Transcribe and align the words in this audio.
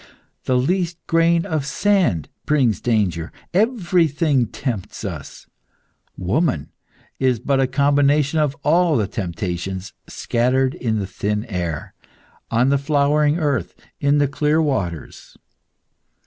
The 0.45 0.57
least 0.57 0.97
grain 1.05 1.45
of 1.45 1.63
sand 1.63 2.27
brings 2.47 2.81
danger. 2.81 3.31
Everything 3.53 4.47
tempts 4.47 5.05
us. 5.05 5.45
Woman 6.17 6.71
is 7.19 7.37
but 7.39 7.59
a 7.59 7.67
combination 7.67 8.39
of 8.39 8.55
all 8.63 8.97
the 8.97 9.07
temptations 9.07 9.93
scattered 10.07 10.73
in 10.73 10.97
the 10.97 11.05
thin 11.05 11.45
air, 11.45 11.93
on 12.49 12.69
the 12.69 12.79
flowering 12.79 13.37
earth, 13.37 13.75
in 13.99 14.17
the 14.17 14.27
clear 14.27 14.59
waters. 14.59 15.37